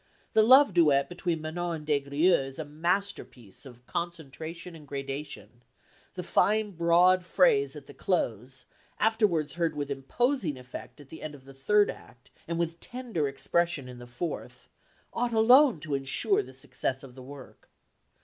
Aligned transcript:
the 0.33 0.41
love 0.41 0.73
duet 0.73 1.07
between 1.09 1.39
Manon 1.41 1.75
and 1.75 1.85
Des 1.85 1.99
Grieux 1.99 2.43
is 2.47 2.57
a 2.57 2.65
masterpiece 2.65 3.67
of 3.67 3.85
concentration 3.85 4.75
and 4.75 4.87
gradation, 4.87 5.61
the 6.15 6.23
fine 6.23 6.71
broad 6.71 7.23
phrase 7.23 7.75
at 7.75 7.85
the 7.85 7.93
close, 7.93 8.65
afterwards 8.99 9.53
heard 9.53 9.75
with 9.75 9.91
imposing 9.91 10.57
effect 10.57 10.99
at 10.99 11.09
the 11.09 11.21
end 11.21 11.35
of 11.35 11.45
the 11.45 11.53
third 11.53 11.91
act 11.91 12.31
and 12.47 12.57
with 12.57 12.79
tender 12.79 13.27
expression 13.27 13.87
in 13.87 13.99
the 13.99 14.07
fourth, 14.07 14.69
ought 15.13 15.33
alone 15.33 15.79
to 15.79 15.93
ensure 15.93 16.41
the 16.41 16.51
success 16.51 17.03
of 17.03 17.13
the 17.13 17.21
work.... 17.21 17.69